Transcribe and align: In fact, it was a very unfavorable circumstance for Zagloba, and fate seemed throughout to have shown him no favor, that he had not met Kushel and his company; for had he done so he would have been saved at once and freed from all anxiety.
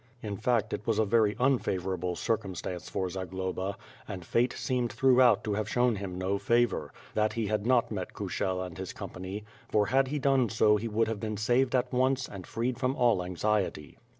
In 0.23 0.35
fact, 0.35 0.73
it 0.73 0.87
was 0.87 0.97
a 0.97 1.05
very 1.05 1.35
unfavorable 1.39 2.15
circumstance 2.15 2.89
for 2.89 3.07
Zagloba, 3.07 3.75
and 4.07 4.25
fate 4.25 4.51
seemed 4.53 4.91
throughout 4.91 5.43
to 5.43 5.53
have 5.53 5.69
shown 5.69 5.97
him 5.97 6.17
no 6.17 6.39
favor, 6.39 6.91
that 7.13 7.33
he 7.33 7.45
had 7.45 7.67
not 7.67 7.91
met 7.91 8.11
Kushel 8.13 8.63
and 8.65 8.79
his 8.79 8.93
company; 8.93 9.43
for 9.69 9.85
had 9.85 10.07
he 10.07 10.17
done 10.17 10.49
so 10.49 10.75
he 10.77 10.87
would 10.87 11.07
have 11.07 11.19
been 11.19 11.37
saved 11.37 11.75
at 11.75 11.93
once 11.93 12.27
and 12.27 12.47
freed 12.47 12.79
from 12.79 12.95
all 12.95 13.23
anxiety. 13.23 13.99